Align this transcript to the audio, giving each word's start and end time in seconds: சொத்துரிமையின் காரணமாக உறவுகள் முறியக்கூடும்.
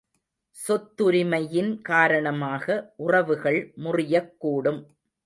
சொத்துரிமையின் 0.57 1.69
காரணமாக 1.81 2.65
உறவுகள் 2.95 3.59
முறியக்கூடும். 3.83 4.81